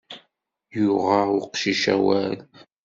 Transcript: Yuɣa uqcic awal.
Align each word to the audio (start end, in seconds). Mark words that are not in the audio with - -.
Yuɣa 0.77 1.19
uqcic 1.37 1.83
awal. 1.95 2.35